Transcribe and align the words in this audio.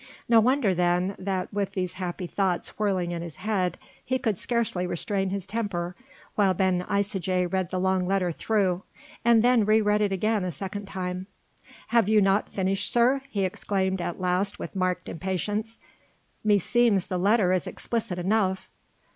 No 0.27 0.39
wonder 0.41 0.73
then, 0.73 1.15
that 1.19 1.53
with 1.53 1.73
these 1.73 1.93
happy 2.01 2.25
thoughts 2.25 2.79
whirling 2.79 3.11
in 3.11 3.21
his 3.21 3.35
head, 3.35 3.77
he 4.03 4.17
could 4.17 4.39
scarcely 4.39 4.87
restrain 4.87 5.29
his 5.29 5.45
temper 5.45 5.95
while 6.33 6.55
Ben 6.55 6.81
Isaje 6.89 7.45
read 7.53 7.69
the 7.69 7.79
long 7.79 8.07
letter 8.07 8.31
through, 8.31 8.81
and 9.23 9.43
then 9.43 9.63
re 9.63 9.79
read 9.79 10.01
it 10.01 10.11
again 10.11 10.43
a 10.43 10.51
second 10.51 10.87
time. 10.87 11.27
"Have 11.89 12.09
you 12.09 12.19
not 12.19 12.49
finished, 12.49 12.89
sir?" 12.91 13.21
he 13.29 13.45
exclaimed 13.45 14.01
at 14.01 14.19
last 14.19 14.57
with 14.57 14.75
marked 14.75 15.07
impatience, 15.07 15.77
"meseems 16.43 17.05
the 17.05 17.19
letter 17.19 17.53
is 17.53 17.67
explicit 17.67 18.17
enough." 18.17 18.69